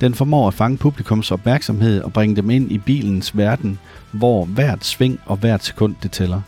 Den 0.00 0.14
formår 0.14 0.48
at 0.48 0.54
fange 0.54 0.76
publikums 0.76 1.30
opmærksomhed 1.30 2.00
og 2.00 2.12
bringe 2.12 2.36
dem 2.36 2.50
ind 2.50 2.72
i 2.72 2.78
bilens 2.78 3.36
verden, 3.36 3.78
hvor 4.12 4.44
hvert 4.44 4.84
sving 4.84 5.20
og 5.26 5.36
hvert 5.36 5.64
sekund 5.64 5.94
det 6.02 6.10
tæller. 6.10 6.42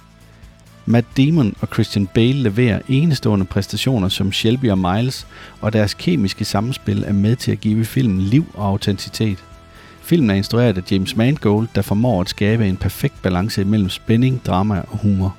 Matt 0.87 1.07
Damon 1.17 1.55
og 1.61 1.69
Christian 1.73 2.07
Bale 2.07 2.43
leverer 2.43 2.81
enestående 2.89 3.45
præstationer 3.45 4.09
som 4.09 4.33
Shelby 4.33 4.71
og 4.71 4.79
Miles, 4.79 5.27
og 5.61 5.73
deres 5.73 5.95
kemiske 5.95 6.45
samspil 6.45 7.05
er 7.07 7.13
med 7.13 7.37
til 7.37 7.53
at 7.53 7.61
give 7.61 7.85
filmen 7.85 8.21
liv 8.21 8.47
og 8.55 8.67
autenticitet. 8.67 9.45
Filmen 10.03 10.31
er 10.31 10.35
instrueret 10.35 10.79
af 10.79 10.93
James 10.93 11.17
Mangold, 11.17 11.69
der 11.75 11.83
formår 11.83 12.21
at 12.21 12.29
skabe 12.29 12.69
en 12.69 12.77
perfekt 12.77 13.23
balance 13.23 13.65
mellem 13.65 13.89
spænding, 13.89 14.45
drama 14.47 14.83
og 14.89 14.99
humor. 14.99 15.37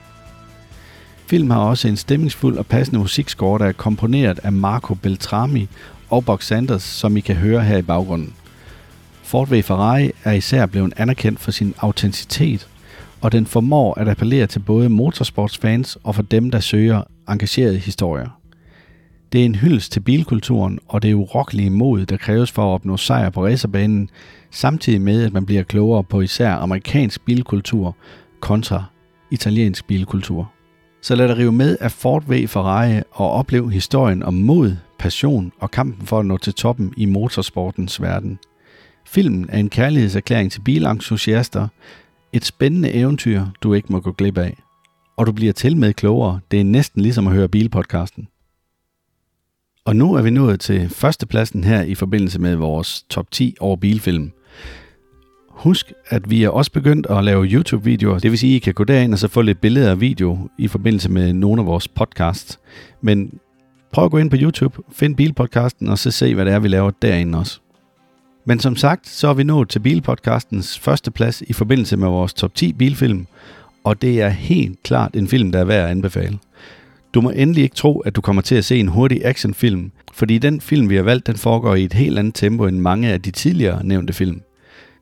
Filmen 1.26 1.52
har 1.52 1.60
også 1.60 1.88
en 1.88 1.98
stemningsfuld 1.98 2.58
og 2.58 2.66
passende 2.66 3.00
musikscore, 3.00 3.60
der 3.60 3.66
er 3.66 3.72
komponeret 3.72 4.40
af 4.44 4.52
Marco 4.52 4.94
Beltrami 4.94 5.68
og 6.10 6.26
Box 6.26 6.46
Sanders, 6.46 6.84
som 6.84 7.18
I 7.18 7.20
kan 7.20 7.36
høre 7.36 7.64
her 7.64 7.78
i 7.78 7.82
baggrunden. 7.82 8.34
Ford 9.24 9.50
V 9.50 9.64
Ferrari 9.64 10.12
er 10.24 10.32
især 10.32 10.66
blevet 10.66 10.94
anerkendt 10.98 11.40
for 11.40 11.52
sin 11.52 11.74
autenticitet, 11.80 12.68
og 13.22 13.32
den 13.32 13.46
formår 13.46 14.00
at 14.00 14.08
appellere 14.08 14.48
til 14.48 14.60
både 14.60 14.90
motorsportsfans 14.90 15.98
og 16.04 16.16
for 16.16 16.22
dem, 16.22 16.52
der 16.52 16.60
søger 16.60 17.04
engagerede 17.30 17.78
historier. 17.78 18.42
Det 19.32 19.42
er 19.42 19.46
en 19.46 19.56
hyldest 19.56 19.92
til 19.92 20.00
bilkulturen 20.00 20.80
og 20.88 21.02
det 21.02 21.14
urokkelige 21.14 21.70
mod, 21.70 22.06
der 22.06 22.18
kræves 22.18 22.52
for 22.52 22.64
at 22.64 22.74
opnå 22.74 22.98
sejr 22.98 23.30
på 23.30 23.46
racerbanen, 23.46 24.10
samtidig 24.52 25.02
med 25.02 25.26
at 25.26 25.34
man 25.34 25.46
bliver 25.46 25.64
klogere 25.64 26.04
på 26.04 26.22
især 26.22 26.52
amerikansk 26.52 27.26
bilkultur 27.26 27.96
kontra 28.40 28.84
italiensk 29.32 29.88
bilkultur. 29.88 30.52
Så 31.02 31.16
lad 31.16 31.28
dig 31.28 31.38
rive 31.38 31.52
med 31.52 31.78
af 31.80 31.92
Ford 31.92 32.24
V 32.28 32.48
Ferrari 32.48 33.02
og 33.12 33.32
oplev 33.32 33.70
historien 33.70 34.24
om 34.24 34.34
mod, 34.34 34.76
passion 35.00 35.52
og 35.60 35.72
kampen 35.72 36.08
for 36.08 36.20
at 36.20 36.26
nå 36.26 36.38
til 36.38 36.54
toppen 36.54 36.94
i 36.98 37.06
motorsportens 37.06 38.02
verden. 38.02 38.40
Filmen 39.06 39.46
er 39.50 39.60
en 39.60 39.70
kærlighedserklæring 39.70 40.52
til 40.52 40.62
bilentusiaster, 40.62 41.68
et 42.34 42.46
spændende 42.46 42.94
eventyr, 42.94 43.46
du 43.64 43.74
ikke 43.74 43.92
må 43.92 44.00
gå 44.00 44.12
glip 44.12 44.38
af. 44.38 44.58
Og 45.18 45.28
du 45.28 45.32
bliver 45.32 45.54
til 45.54 45.78
med 45.78 45.94
klogere. 45.94 46.40
Det 46.52 46.60
er 46.60 46.64
næsten 46.64 47.02
ligesom 47.02 47.28
at 47.28 47.34
høre 47.34 47.48
bilpodcasten. 47.48 48.28
Og 49.86 49.96
nu 49.96 50.14
er 50.14 50.22
vi 50.22 50.30
nået 50.30 50.60
til 50.60 50.90
førstepladsen 50.90 51.64
her 51.64 51.82
i 51.82 51.96
forbindelse 51.96 52.40
med 52.40 52.56
vores 52.56 53.06
top 53.10 53.32
10 53.32 53.56
over 53.60 53.76
bilfilm. 53.76 54.32
Husk, 55.50 55.94
at 56.08 56.30
vi 56.30 56.44
er 56.44 56.50
også 56.50 56.72
begyndt 56.72 57.08
at 57.10 57.24
lave 57.24 57.46
YouTube-videoer. 57.46 58.20
Det 58.20 58.32
vil 58.32 58.40
sige, 58.40 58.56
at 58.56 58.56
I 58.56 58.60
kan 58.60 58.74
gå 58.74 58.84
derind 58.84 59.14
og 59.14 59.20
så 59.20 59.28
få 59.28 59.42
lidt 59.42 59.62
billeder 59.62 59.92
og 59.92 60.02
video 60.02 60.50
i 60.58 60.68
forbindelse 60.68 61.12
med 61.12 61.34
nogle 61.34 61.62
af 61.62 61.66
vores 61.66 61.88
podcasts. 61.88 62.60
Men 63.02 63.40
prøv 63.92 64.06
at 64.06 64.12
gå 64.12 64.18
ind 64.18 64.30
på 64.30 64.38
YouTube, 64.40 64.84
find 64.92 65.16
Bilpodcasten 65.16 65.90
og 65.90 65.98
så 65.98 66.12
se, 66.12 66.36
hvad 66.36 66.46
det 66.46 66.54
er, 66.54 66.60
vi 66.60 66.68
laver 66.68 66.92
derinde 67.02 67.40
også. 67.40 67.60
Men 68.46 68.60
som 68.60 68.76
sagt, 68.76 69.10
så 69.10 69.28
er 69.28 69.34
vi 69.34 69.44
nået 69.44 69.70
til 69.70 69.80
Bilpodcastens 69.80 70.80
første 70.80 71.12
plads 71.12 71.42
i 71.42 71.54
forbindelse 71.54 71.98
med 71.98 72.08
vores 72.08 72.34
top 72.34 72.56
10 72.56 72.74
bilfilm, 72.74 73.28
og 73.84 74.02
det 74.02 74.22
er 74.22 74.30
helt 74.30 74.84
klart 74.84 75.16
en 75.16 75.28
film, 75.28 75.52
der 75.52 75.60
er 75.60 75.66
værd 75.66 75.84
at 75.84 75.92
anbefale. 75.92 76.40
Du 77.14 77.22
må 77.22 77.30
endelig 77.30 77.64
ikke 77.64 77.76
tro, 77.76 78.00
at 78.00 78.16
du 78.16 78.22
kommer 78.22 78.42
til 78.42 78.56
at 78.56 78.66
se 78.66 78.80
en 78.80 78.88
hurtig 78.88 79.26
actionfilm, 79.26 79.92
fordi 80.14 80.38
den 80.38 80.62
film, 80.62 80.90
vi 80.90 80.96
har 80.96 81.04
valgt, 81.04 81.28
den 81.28 81.36
foregår 81.36 81.76
i 81.76 81.84
et 81.84 81.94
helt 81.94 82.20
andet 82.20 82.36
tempo 82.36 82.66
end 82.66 82.80
mange 82.80 83.10
af 83.10 83.22
de 83.22 83.32
tidligere 83.32 83.86
nævnte 83.86 84.14
film. 84.14 84.42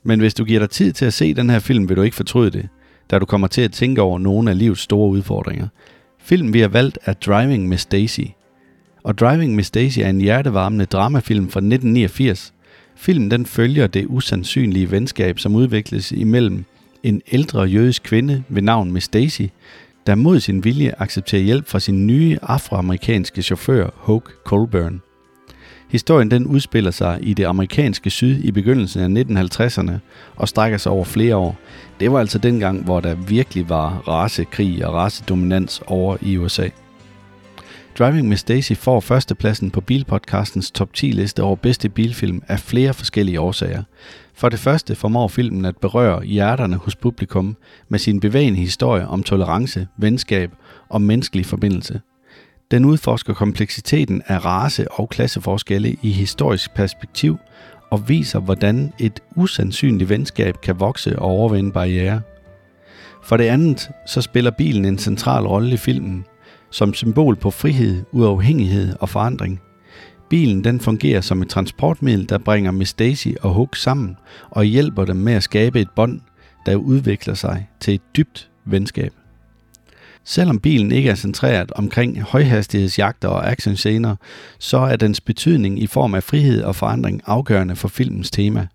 Men 0.03 0.19
hvis 0.19 0.33
du 0.33 0.43
giver 0.43 0.59
dig 0.59 0.69
tid 0.69 0.93
til 0.93 1.05
at 1.05 1.13
se 1.13 1.33
den 1.33 1.49
her 1.49 1.59
film, 1.59 1.89
vil 1.89 1.97
du 1.97 2.01
ikke 2.01 2.15
fortryde 2.15 2.51
det, 2.51 2.69
da 3.11 3.19
du 3.19 3.25
kommer 3.25 3.47
til 3.47 3.61
at 3.61 3.71
tænke 3.71 4.01
over 4.01 4.19
nogle 4.19 4.51
af 4.51 4.57
livets 4.57 4.81
store 4.81 5.09
udfordringer. 5.09 5.67
Filmen, 6.19 6.53
vi 6.53 6.59
har 6.59 6.67
valgt, 6.67 6.99
er 7.05 7.13
Driving 7.13 7.67
Miss 7.67 7.85
Daisy. 7.85 8.21
Og 9.03 9.17
Driving 9.17 9.55
Miss 9.55 9.71
Daisy 9.71 9.99
er 9.99 10.09
en 10.09 10.21
hjertevarmende 10.21 10.85
dramafilm 10.85 11.49
fra 11.49 11.59
1989. 11.59 12.53
Filmen 13.01 13.31
den 13.31 13.45
følger 13.45 13.87
det 13.87 14.05
usandsynlige 14.09 14.91
venskab, 14.91 15.39
som 15.39 15.55
udvikles 15.55 16.11
imellem 16.11 16.65
en 17.03 17.21
ældre 17.31 17.61
jødisk 17.61 18.03
kvinde 18.03 18.43
ved 18.49 18.61
navn 18.61 18.91
Miss 18.91 19.07
Daisy, 19.07 19.41
der 20.07 20.15
mod 20.15 20.39
sin 20.39 20.63
vilje 20.63 20.93
accepterer 20.97 21.41
hjælp 21.41 21.67
fra 21.67 21.79
sin 21.79 22.07
nye 22.07 22.37
afroamerikanske 22.41 23.41
chauffør, 23.41 23.89
Hoke 23.95 24.31
Colburn. 24.45 25.01
Historien 25.89 26.31
den 26.31 26.45
udspiller 26.45 26.91
sig 26.91 27.19
i 27.21 27.33
det 27.33 27.45
amerikanske 27.45 28.09
syd 28.09 28.43
i 28.43 28.51
begyndelsen 28.51 29.17
af 29.17 29.23
1950'erne 29.23 29.91
og 30.35 30.47
strækker 30.47 30.77
sig 30.77 30.91
over 30.91 31.05
flere 31.05 31.35
år. 31.35 31.57
Det 31.99 32.11
var 32.11 32.19
altså 32.19 32.37
dengang, 32.37 32.83
hvor 32.83 32.99
der 32.99 33.15
virkelig 33.15 33.69
var 33.69 34.03
racekrig 34.07 34.85
og 34.85 34.93
racedominans 34.93 35.81
over 35.87 36.17
i 36.21 36.37
USA. 36.37 36.69
Driving 37.99 38.27
Miss 38.27 38.43
Daisy 38.43 38.73
får 38.73 38.99
førstepladsen 38.99 39.71
på 39.71 39.81
Bilpodcastens 39.81 40.71
top 40.71 40.93
10 40.93 41.11
liste 41.11 41.43
over 41.43 41.55
bedste 41.55 41.89
bilfilm 41.89 42.43
af 42.47 42.59
flere 42.59 42.93
forskellige 42.93 43.39
årsager. 43.39 43.83
For 44.33 44.49
det 44.49 44.59
første 44.59 44.95
formår 44.95 45.27
filmen 45.27 45.65
at 45.65 45.77
berøre 45.77 46.23
hjerterne 46.23 46.75
hos 46.75 46.95
publikum 46.95 47.57
med 47.89 47.99
sin 47.99 48.19
bevægende 48.19 48.59
historie 48.59 49.07
om 49.07 49.23
tolerance, 49.23 49.87
venskab 49.97 50.51
og 50.89 51.01
menneskelig 51.01 51.45
forbindelse. 51.45 52.01
Den 52.71 52.85
udforsker 52.85 53.33
kompleksiteten 53.33 54.21
af 54.27 54.45
race- 54.45 54.91
og 54.91 55.09
klasseforskelle 55.09 55.95
i 56.01 56.11
historisk 56.11 56.73
perspektiv 56.73 57.37
og 57.91 58.09
viser, 58.09 58.39
hvordan 58.39 58.93
et 58.99 59.19
usandsynligt 59.35 60.09
venskab 60.09 60.61
kan 60.61 60.79
vokse 60.79 61.19
og 61.19 61.25
overvinde 61.25 61.71
barriere. 61.71 62.21
For 63.23 63.37
det 63.37 63.45
andet, 63.45 63.89
så 64.07 64.21
spiller 64.21 64.51
bilen 64.51 64.85
en 64.85 64.97
central 64.97 65.47
rolle 65.47 65.73
i 65.73 65.77
filmen, 65.77 66.25
som 66.71 66.93
symbol 66.93 67.35
på 67.35 67.51
frihed, 67.51 68.03
uafhængighed 68.11 68.95
og 68.99 69.09
forandring. 69.09 69.61
Bilen 70.29 70.63
den 70.63 70.79
fungerer 70.79 71.21
som 71.21 71.41
et 71.41 71.49
transportmiddel, 71.49 72.29
der 72.29 72.37
bringer 72.37 72.71
Miss 72.71 72.93
Daisy 72.93 73.27
og 73.41 73.53
Hook 73.53 73.75
sammen 73.75 74.17
og 74.49 74.63
hjælper 74.63 75.05
dem 75.05 75.15
med 75.15 75.33
at 75.33 75.43
skabe 75.43 75.81
et 75.81 75.89
bånd, 75.95 76.21
der 76.65 76.75
udvikler 76.75 77.33
sig 77.33 77.67
til 77.79 77.93
et 77.93 78.01
dybt 78.15 78.49
venskab. 78.65 79.13
Selvom 80.23 80.59
bilen 80.59 80.91
ikke 80.91 81.09
er 81.09 81.15
centreret 81.15 81.71
omkring 81.71 82.21
højhastighedsjagter 82.21 83.27
og 83.27 83.51
actionscener, 83.51 84.15
så 84.59 84.77
er 84.77 84.95
dens 84.95 85.21
betydning 85.21 85.81
i 85.81 85.87
form 85.87 86.15
af 86.15 86.23
frihed 86.23 86.63
og 86.63 86.75
forandring 86.75 87.21
afgørende 87.25 87.75
for 87.75 87.87
filmens 87.87 88.31
tema. 88.31 88.67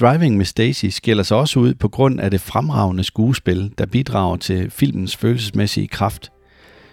Driving 0.00 0.36
Miss 0.36 0.50
Stacy 0.50 0.86
skiller 0.86 1.22
sig 1.22 1.36
også 1.36 1.60
ud 1.60 1.74
på 1.74 1.88
grund 1.88 2.20
af 2.20 2.30
det 2.30 2.40
fremragende 2.40 3.04
skuespil, 3.04 3.72
der 3.78 3.86
bidrager 3.86 4.36
til 4.36 4.70
filmens 4.70 5.16
følelsesmæssige 5.16 5.88
kraft. 5.88 6.30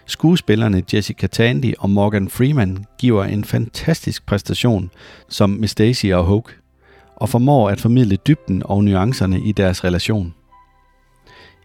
Skuespillerne 0.07 0.83
Jessica 0.93 1.27
Tandy 1.27 1.73
og 1.79 1.89
Morgan 1.89 2.29
Freeman 2.29 2.85
giver 2.99 3.23
en 3.23 3.43
fantastisk 3.43 4.25
præstation 4.25 4.91
som 5.29 5.49
Miss 5.49 5.71
Stacy 5.71 6.05
og 6.05 6.23
Hoke, 6.23 6.53
og 7.15 7.29
formår 7.29 7.69
at 7.69 7.81
formidle 7.81 8.15
dybden 8.15 8.61
og 8.65 8.83
nuancerne 8.83 9.41
i 9.41 9.51
deres 9.51 9.83
relation. 9.83 10.33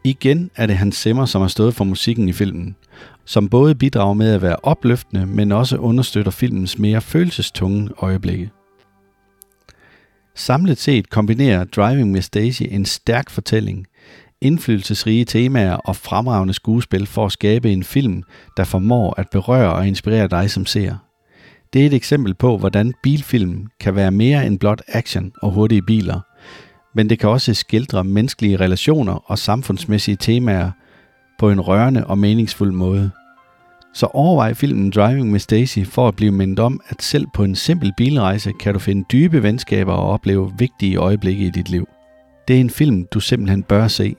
Igen 0.04 0.50
er 0.56 0.66
det 0.66 0.76
Hans 0.76 0.96
Zimmer, 0.96 1.24
som 1.24 1.40
har 1.40 1.48
stået 1.48 1.74
for 1.74 1.84
musikken 1.84 2.28
i 2.28 2.32
filmen, 2.32 2.76
som 3.24 3.48
både 3.48 3.74
bidrager 3.74 4.14
med 4.14 4.34
at 4.34 4.42
være 4.42 4.56
opløftende, 4.56 5.26
men 5.26 5.52
også 5.52 5.76
understøtter 5.76 6.30
filmens 6.30 6.78
mere 6.78 7.00
følelsestunge 7.00 7.90
øjeblikke. 7.98 8.50
Samlet 10.34 10.78
set 10.78 11.10
kombinerer 11.10 11.64
Driving 11.64 12.10
Miss 12.10 12.30
Daisy 12.30 12.62
en 12.70 12.84
stærk 12.84 13.30
fortælling, 13.30 13.86
indflydelsesrige 14.42 15.24
temaer 15.24 15.74
og 15.74 15.96
fremragende 15.96 16.54
skuespil 16.54 17.06
for 17.06 17.26
at 17.26 17.32
skabe 17.32 17.72
en 17.72 17.84
film, 17.84 18.22
der 18.56 18.64
formår 18.64 19.14
at 19.20 19.26
berøre 19.32 19.72
og 19.72 19.86
inspirere 19.86 20.28
dig 20.28 20.50
som 20.50 20.66
ser. 20.66 20.94
Det 21.72 21.82
er 21.82 21.86
et 21.86 21.94
eksempel 21.94 22.34
på, 22.34 22.58
hvordan 22.58 22.94
bilfilm 23.02 23.66
kan 23.80 23.94
være 23.94 24.10
mere 24.10 24.46
end 24.46 24.58
blot 24.58 24.82
action 24.88 25.32
og 25.42 25.50
hurtige 25.50 25.82
biler, 25.82 26.20
men 26.94 27.10
det 27.10 27.18
kan 27.18 27.28
også 27.28 27.54
skildre 27.54 28.04
menneskelige 28.04 28.56
relationer 28.56 29.30
og 29.30 29.38
samfundsmæssige 29.38 30.16
temaer 30.16 30.70
på 31.38 31.50
en 31.50 31.60
rørende 31.60 32.06
og 32.06 32.18
meningsfuld 32.18 32.72
måde. 32.72 33.10
Så 33.94 34.06
overvej 34.06 34.54
filmen 34.54 34.90
Driving 34.90 35.30
Miss 35.30 35.46
Daisy 35.46 35.78
for 35.84 36.08
at 36.08 36.16
blive 36.16 36.32
mindet 36.32 36.58
om, 36.58 36.80
at 36.88 37.02
selv 37.02 37.26
på 37.34 37.44
en 37.44 37.54
simpel 37.54 37.92
bilrejse 37.96 38.52
kan 38.60 38.72
du 38.72 38.78
finde 38.78 39.04
dybe 39.12 39.42
venskaber 39.42 39.92
og 39.92 40.10
opleve 40.10 40.52
vigtige 40.58 40.96
øjeblikke 40.96 41.46
i 41.46 41.50
dit 41.50 41.68
liv. 41.68 41.88
Det 42.48 42.56
er 42.56 42.60
en 42.60 42.70
film, 42.70 43.06
du 43.14 43.20
simpelthen 43.20 43.62
bør 43.62 43.88
se. 43.88 44.16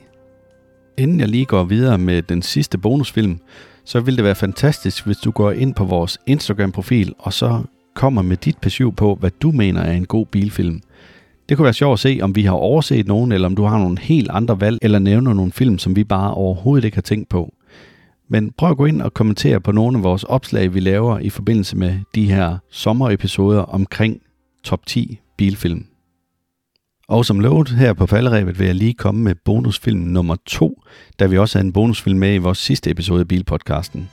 Inden 1.02 1.20
jeg 1.20 1.28
lige 1.28 1.46
går 1.46 1.64
videre 1.64 1.98
med 1.98 2.22
den 2.22 2.42
sidste 2.42 2.78
bonusfilm, 2.78 3.40
så 3.86 4.00
vil 4.00 4.16
det 4.16 4.24
være 4.24 4.36
fantastisk, 4.36 5.06
hvis 5.06 5.18
du 5.18 5.32
går 5.32 5.52
ind 5.52 5.76
på 5.76 5.84
vores 5.84 6.18
Instagram-profil 6.28 7.14
og 7.20 7.34
så 7.34 7.62
kommer 7.96 8.22
med 8.22 8.38
dit 8.38 8.58
besøg 8.58 8.96
på, 8.96 9.16
hvad 9.16 9.32
du 9.42 9.52
mener 9.52 9.82
er 9.82 9.92
en 9.92 10.06
god 10.06 10.26
bilfilm– 10.26 10.82
det 11.52 11.58
kunne 11.58 11.64
være 11.64 11.74
sjovt 11.74 11.94
at 11.94 12.00
se, 12.00 12.20
om 12.22 12.36
vi 12.36 12.44
har 12.44 12.54
overset 12.54 13.08
nogen, 13.08 13.32
eller 13.32 13.48
om 13.48 13.56
du 13.56 13.64
har 13.64 13.78
nogle 13.78 14.00
helt 14.00 14.30
andre 14.30 14.62
valg, 14.62 14.80
eller 14.82 15.00
nævner 15.00 15.34
nogle 15.34 15.52
film, 15.52 15.78
som 15.78 15.96
vi 15.96 16.04
bare 16.04 16.34
overhovedet 16.34 16.86
ikke 16.86 16.98
har 16.98 17.02
tænkt 17.02 17.30
på. 17.30 17.54
Men 18.30 18.52
prøv 18.58 18.70
at 18.70 18.78
gå 18.78 18.86
ind 18.86 19.02
og 19.02 19.14
kommentere 19.14 19.62
på 19.62 19.72
nogle 19.72 19.98
af 19.98 20.04
vores 20.04 20.24
opslag, 20.24 20.74
vi 20.74 20.80
laver 20.80 21.20
i 21.20 21.30
forbindelse 21.30 21.78
med 21.78 22.00
de 22.16 22.32
her 22.32 22.58
sommerepisoder 22.70 23.62
omkring 23.62 24.22
top 24.64 24.86
10 24.86 25.20
bilfilm. 25.38 25.86
Og 27.12 27.26
som 27.26 27.40
lovet 27.40 27.70
her 27.70 27.94
på 27.94 28.06
falderæbet 28.06 28.60
vil 28.60 28.66
jeg 28.66 28.76
lige 28.76 28.94
komme 28.94 29.24
med 29.24 29.36
bonusfilm 29.36 30.00
nummer 30.00 30.36
2, 30.46 30.82
da 31.20 31.26
vi 31.26 31.38
også 31.38 31.58
har 31.58 31.64
en 31.64 31.74
bonusfilm 31.74 32.20
med 32.20 32.34
i 32.34 32.38
vores 32.38 32.58
sidste 32.58 32.90
episode 32.90 33.20
af 33.20 33.28
Bilpodcasten. 33.28 34.10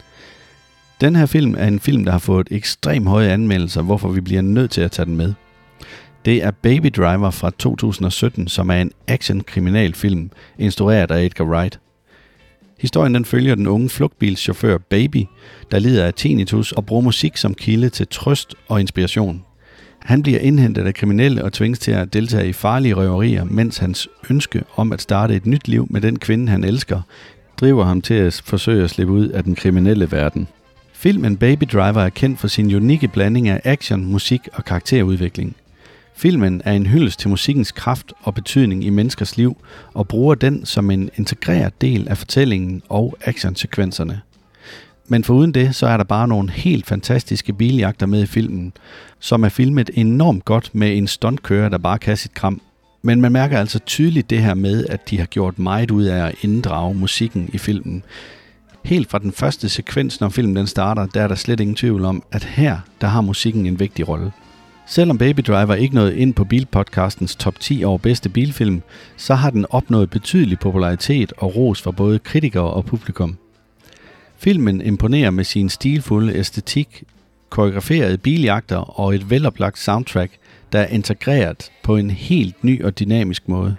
Den 1.01 1.17
her 1.17 1.27
film 1.27 1.55
er 1.59 1.67
en 1.67 1.81
film, 1.81 2.05
der 2.05 2.13
har 2.13 2.19
fået 2.19 2.49
ekstremt 2.51 3.09
høje 3.09 3.29
anmeldelser, 3.29 3.83
hvorfor 3.83 4.09
vi 4.09 4.21
bliver 4.21 4.43
nødt 4.43 4.71
til 4.71 4.81
at 4.81 4.91
tage 4.91 5.07
den 5.07 5.17
med. 5.17 5.35
Det 6.25 6.45
er 6.45 6.51
Baby 6.51 6.87
Driver 6.97 7.31
fra 7.31 7.51
2017, 7.59 8.49
som 8.49 8.71
er 8.71 8.81
en 8.81 8.93
action-kriminalfilm, 9.09 10.31
instrueret 10.59 11.11
af 11.11 11.25
Edgar 11.25 11.45
Wright. 11.45 11.81
Historien 12.81 13.15
den 13.15 13.25
følger 13.25 13.55
den 13.55 13.67
unge 13.67 13.89
flugtbilschauffør 13.89 14.79
Baby, 14.79 15.25
der 15.71 15.79
lider 15.79 16.05
af 16.05 16.15
tinnitus 16.15 16.73
og 16.73 16.87
bruger 16.87 17.03
musik 17.03 17.37
som 17.37 17.55
kilde 17.55 17.89
til 17.89 18.07
trøst 18.09 18.55
og 18.69 18.81
inspiration. 18.81 19.45
Han 20.05 20.23
bliver 20.23 20.39
indhentet 20.39 20.87
af 20.87 20.95
kriminelle 20.95 21.45
og 21.45 21.53
tvinges 21.53 21.79
til 21.79 21.91
at 21.93 22.13
deltage 22.13 22.49
i 22.49 22.53
farlige 22.53 22.95
røverier, 22.95 23.45
mens 23.45 23.79
hans 23.79 24.09
ønske 24.31 24.63
om 24.77 24.93
at 24.93 25.03
starte 25.03 25.37
et 25.37 25.47
nyt 25.47 25.69
liv 25.69 25.87
med 25.91 26.01
den 26.01 26.19
kvinde, 26.19 26.49
han 26.49 26.65
elsker, 26.65 27.01
driver 27.61 27.85
ham 27.85 28.01
til 28.01 28.15
at 28.15 28.43
forsøge 28.45 28.85
at 28.85 28.91
slippe 28.91 29.13
ud 29.13 29.29
af 29.29 29.45
den 29.45 29.55
kriminelle 29.55 30.13
verden. 30.13 30.49
Filmen 30.93 31.37
Baby 31.37 31.65
Driver 31.73 32.01
er 32.01 32.09
kendt 32.09 32.41
for 32.41 32.49
sin 32.49 32.75
unikke 32.75 33.09
blanding 33.09 33.49
af 33.49 33.61
action, 33.65 34.05
musik 34.05 34.41
og 34.53 34.65
karakterudvikling. 34.65 35.57
Filmen 36.17 36.63
er 36.65 36.73
en 36.73 36.87
hyldest 36.87 37.21
til 37.21 37.29
musikkens 37.29 37.73
kraft 37.73 38.13
og 38.23 38.35
betydning 38.35 38.85
i 38.85 38.91
menneskers 38.91 39.37
liv, 39.37 39.57
og 39.95 40.09
bruger 40.09 40.35
den 40.35 40.67
som 40.67 40.91
en 40.91 41.11
integreret 41.17 41.81
del 41.81 42.09
af 42.09 42.19
fortællingen 42.19 42.83
og 42.89 43.17
actionsekvenserne. 43.21 44.21
Men 45.09 45.25
foruden 45.25 45.55
det, 45.55 45.75
så 45.75 45.87
er 45.87 45.97
der 45.97 46.05
bare 46.05 46.29
nogle 46.29 46.51
helt 46.51 46.87
fantastiske 46.87 47.53
biljagter 47.53 48.07
med 48.07 48.23
i 48.23 48.27
filmen, 48.27 48.73
som 49.19 49.45
er 49.45 49.49
filmet 49.49 49.91
enormt 49.95 50.45
godt 50.45 50.71
med 50.75 50.97
en 50.97 51.07
stuntkører, 51.07 51.69
der 51.69 51.79
bare 51.79 51.99
kan 51.99 52.17
sit 52.17 52.35
kram. 52.35 52.61
Men 53.03 53.21
man 53.21 53.33
mærker 53.33 53.59
altså 53.59 53.79
tydeligt 53.79 54.31
det 54.31 54.43
her 54.43 54.55
med, 54.55 54.87
at 54.87 55.11
de 55.11 55.19
har 55.19 55.27
gjort 55.27 55.59
meget 55.59 55.91
ud 55.91 56.05
af 56.05 56.27
at 56.27 56.35
inddrage 56.43 56.95
musikken 56.95 57.51
i 57.53 57.59
filmen. 57.59 58.03
Helt 58.85 59.11
fra 59.11 59.19
den 59.19 59.33
første 59.33 59.69
sekvens, 59.69 60.21
når 60.21 60.29
filmen 60.29 60.57
den 60.57 60.67
starter, 60.67 61.07
der 61.07 61.23
er 61.23 61.29
der 61.29 61.35
slet 61.35 61.61
ingen 61.61 61.77
tvivl 61.77 62.05
om, 62.05 62.23
at 62.33 62.45
her, 62.45 62.79
der 63.01 63.07
har 63.07 63.21
musikken 63.21 63.67
en 63.67 63.81
vigtig 63.81 64.09
rolle. 64.09 64.33
Selvom 64.87 65.19
Baby 65.19 65.41
Driver 65.41 65.75
ikke 65.75 65.95
nåede 65.95 66.19
ind 66.19 66.35
på 66.35 66.45
Bilpodcastens 66.45 67.37
top 67.37 67.61
10 67.61 67.85
over 67.85 67.99
bedste 67.99 68.29
bilfilm, 68.29 68.83
så 69.17 69.35
har 69.35 69.51
den 69.51 69.67
opnået 69.71 70.11
betydelig 70.11 70.59
popularitet 70.59 71.33
og 71.39 71.57
ros 71.57 71.83
fra 71.83 71.91
både 71.91 72.19
kritikere 72.19 72.71
og 72.71 72.85
publikum. 72.85 73.37
Filmen 74.39 74.81
imponerer 74.81 75.31
med 75.31 75.45
sin 75.45 75.69
stilfulde 75.69 76.35
æstetik, 76.35 77.03
koreograferede 77.51 78.19
biljagter 78.19 79.01
og 79.01 79.15
et 79.15 79.31
veloplagt 79.31 79.79
soundtrack, 79.79 80.33
der 80.73 80.79
er 80.79 80.87
integreret 80.87 81.73
på 81.83 81.97
en 81.97 82.11
helt 82.11 82.65
ny 82.65 82.85
og 82.85 82.99
dynamisk 82.99 83.49
måde. 83.49 83.77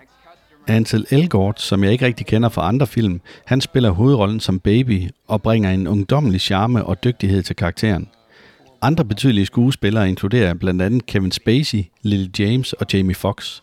Ansel 0.68 1.06
Elgort, 1.10 1.62
som 1.62 1.84
jeg 1.84 1.92
ikke 1.92 2.06
rigtig 2.06 2.25
kender 2.25 2.50
fra 2.50 2.68
andre 2.68 2.88
film, 2.88 3.22
han 3.46 3.62
spiller 3.62 3.89
hovedrollen 3.89 4.39
som 4.39 4.60
baby 4.60 5.10
og 5.28 5.42
bringer 5.42 5.72
en 5.72 5.88
ungdommelig 5.88 6.42
charme 6.42 6.86
og 6.86 7.04
dygtighed 7.04 7.44
til 7.44 7.56
karakteren. 7.56 8.08
Andre 8.82 9.06
betydelige 9.06 9.46
skuespillere 9.46 10.10
inkluderer 10.10 10.54
blandt 10.54 10.82
andet 10.82 11.06
Kevin 11.06 11.32
Spacey, 11.32 11.84
Lily 12.01 12.28
James 12.39 12.74
og 12.74 12.86
Jamie 12.94 13.16
Foxx. 13.16 13.62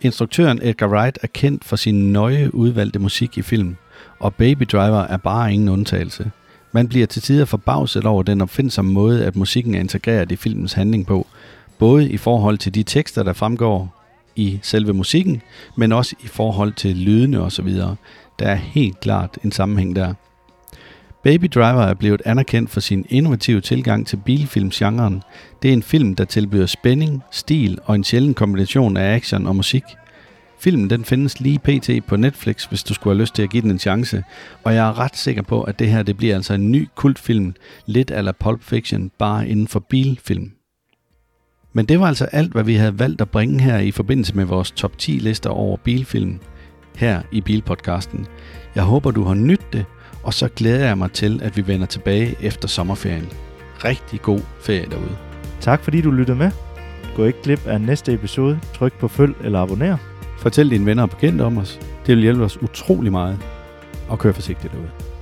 Instruktøren 0.00 0.60
Edgar 0.62 0.88
Wright 0.88 1.18
er 1.22 1.26
kendt 1.26 1.64
for 1.64 1.76
sin 1.76 2.12
nøje 2.12 2.54
udvalgte 2.54 2.98
musik 2.98 3.38
i 3.38 3.42
film, 3.42 3.76
og 4.24 4.34
Baby 4.34 4.62
Driver 4.72 5.00
er 5.00 5.16
bare 5.16 5.52
ingen 5.52 5.68
undtagelse. 5.68 6.30
Man 6.72 6.88
bliver 6.88 7.06
til 7.06 7.22
tider 7.22 7.44
forbavset 7.44 8.04
over 8.04 8.22
den 8.22 8.40
opfindsomme 8.40 8.92
måde, 8.92 9.26
at 9.26 9.36
musikken 9.36 9.74
er 9.74 9.80
integreret 9.80 10.32
i 10.32 10.36
filmens 10.36 10.72
handling 10.72 11.06
på, 11.06 11.26
både 11.78 12.10
i 12.10 12.16
forhold 12.16 12.58
til 12.58 12.74
de 12.74 12.82
tekster, 12.82 13.22
der 13.22 13.32
fremgår 13.32 14.02
i 14.36 14.58
selve 14.62 14.92
musikken, 14.92 15.42
men 15.76 15.92
også 15.92 16.16
i 16.24 16.26
forhold 16.26 16.72
til 16.72 16.96
lydene 16.96 17.40
osv. 17.40 17.68
Der 18.38 18.46
er 18.46 18.54
helt 18.54 19.00
klart 19.00 19.38
en 19.44 19.52
sammenhæng 19.52 19.96
der. 19.96 20.14
Baby 21.22 21.46
Driver 21.54 21.82
er 21.82 21.94
blevet 21.94 22.22
anerkendt 22.24 22.70
for 22.70 22.80
sin 22.80 23.06
innovative 23.08 23.60
tilgang 23.60 24.06
til 24.06 24.16
bilfilmsgenren. 24.16 25.22
Det 25.62 25.68
er 25.68 25.72
en 25.72 25.82
film, 25.82 26.14
der 26.14 26.24
tilbyder 26.24 26.66
spænding, 26.66 27.22
stil 27.30 27.78
og 27.84 27.94
en 27.94 28.04
sjælden 28.04 28.34
kombination 28.34 28.96
af 28.96 29.14
action 29.14 29.46
og 29.46 29.56
musik. 29.56 29.82
Filmen 30.64 30.90
den 30.90 31.04
findes 31.04 31.40
lige 31.40 31.58
pt. 31.58 32.06
på 32.06 32.16
Netflix, 32.16 32.64
hvis 32.64 32.82
du 32.82 32.94
skulle 32.94 33.14
have 33.14 33.22
lyst 33.22 33.34
til 33.34 33.42
at 33.42 33.50
give 33.50 33.62
den 33.62 33.70
en 33.70 33.78
chance. 33.78 34.24
Og 34.62 34.74
jeg 34.74 34.88
er 34.88 34.98
ret 34.98 35.16
sikker 35.16 35.42
på, 35.42 35.62
at 35.62 35.78
det 35.78 35.88
her 35.88 36.02
det 36.02 36.16
bliver 36.16 36.34
altså 36.34 36.54
en 36.54 36.70
ny 36.70 36.88
kultfilm, 36.94 37.54
lidt 37.86 38.10
ala 38.10 38.32
Pulp 38.32 38.62
Fiction, 38.62 39.10
bare 39.18 39.48
inden 39.48 39.68
for 39.68 39.80
bilfilm. 39.80 40.52
Men 41.72 41.86
det 41.86 42.00
var 42.00 42.06
altså 42.06 42.24
alt, 42.24 42.52
hvad 42.52 42.64
vi 42.64 42.74
havde 42.74 42.98
valgt 42.98 43.20
at 43.20 43.30
bringe 43.30 43.60
her 43.60 43.78
i 43.78 43.90
forbindelse 43.90 44.36
med 44.36 44.44
vores 44.44 44.70
top 44.70 44.98
10 44.98 45.10
lister 45.10 45.50
over 45.50 45.76
bilfilm 45.76 46.38
her 46.96 47.22
i 47.32 47.40
Bilpodcasten. 47.40 48.26
Jeg 48.74 48.82
håber, 48.82 49.10
du 49.10 49.24
har 49.24 49.34
nydt 49.34 49.72
det, 49.72 49.84
og 50.22 50.34
så 50.34 50.48
glæder 50.48 50.86
jeg 50.86 50.98
mig 50.98 51.12
til, 51.12 51.40
at 51.42 51.56
vi 51.56 51.66
vender 51.66 51.86
tilbage 51.86 52.34
efter 52.40 52.68
sommerferien. 52.68 53.28
Rigtig 53.84 54.22
god 54.22 54.40
ferie 54.60 54.86
derude. 54.90 55.16
Tak 55.60 55.84
fordi 55.84 56.00
du 56.00 56.10
lyttede 56.10 56.38
med. 56.38 56.50
Gå 57.16 57.24
ikke 57.24 57.42
glip 57.42 57.66
af 57.66 57.80
næste 57.80 58.12
episode. 58.12 58.60
Tryk 58.74 58.92
på 58.98 59.08
følg 59.08 59.34
eller 59.44 59.60
abonner. 59.60 60.13
Fortæl 60.44 60.70
dine 60.70 60.86
venner 60.86 61.02
og 61.02 61.10
bekendte 61.10 61.42
om 61.42 61.58
os. 61.58 61.80
Det 62.06 62.16
vil 62.16 62.22
hjælpe 62.22 62.44
os 62.44 62.62
utrolig 62.62 63.12
meget. 63.12 63.38
Og 64.08 64.18
kør 64.18 64.32
forsigtigt 64.32 64.72
derude. 64.72 65.13